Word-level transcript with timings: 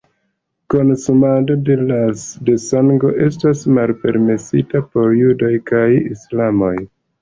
Konsumado 0.73 1.57
de 1.69 2.57
sango 2.65 3.13
estas 3.29 3.63
malpermesita 3.79 4.85
por 4.93 5.17
judoj 5.23 5.57
kaj 5.73 5.89
islamanoj. 6.05 6.77